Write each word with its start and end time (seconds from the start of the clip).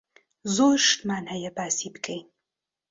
زۆر 0.55 0.77
شتمان 0.87 1.25
هەیە 1.33 1.51
باسی 1.57 1.89
بکەین. 1.95 2.25